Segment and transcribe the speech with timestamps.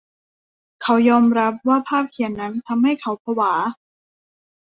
[0.81, 3.53] เขายอมรับว่าภาพเขียนนั้นทำให้เขาผวา